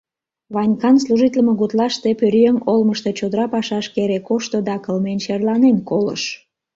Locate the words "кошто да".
4.27-4.75